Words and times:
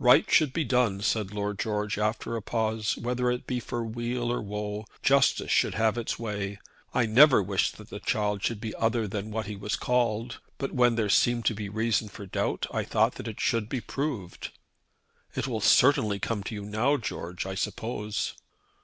"Right 0.00 0.28
should 0.28 0.52
be 0.52 0.64
done," 0.64 1.02
said 1.02 1.30
Lord 1.32 1.56
George, 1.60 1.98
after 1.98 2.34
a 2.34 2.42
pause. 2.42 2.96
"Whether 2.96 3.30
it 3.30 3.46
be 3.46 3.60
for 3.60 3.84
weal 3.84 4.28
or 4.32 4.42
woe, 4.42 4.86
justice 5.04 5.52
should 5.52 5.74
have 5.74 5.96
its 5.96 6.18
way. 6.18 6.58
I 6.92 7.06
never 7.06 7.40
wished 7.40 7.76
that 7.78 7.88
the 7.88 8.00
child 8.00 8.42
should 8.42 8.60
be 8.60 8.74
other 8.74 9.06
than 9.06 9.30
what 9.30 9.46
he 9.46 9.54
was 9.54 9.76
called; 9.76 10.40
but 10.58 10.72
when 10.72 10.96
there 10.96 11.08
seemed 11.08 11.44
to 11.44 11.54
be 11.54 11.68
reason 11.68 12.08
for 12.08 12.26
doubt 12.26 12.66
I 12.72 12.82
thought 12.82 13.14
that 13.14 13.28
it 13.28 13.38
should 13.40 13.68
be 13.68 13.80
proved." 13.80 14.50
"It 15.36 15.46
will 15.46 15.60
certainly 15.60 16.18
come 16.18 16.42
to 16.42 16.56
you 16.56 16.64
now, 16.64 16.96
George, 16.96 17.46
I 17.46 17.54
suppose." 17.54 18.34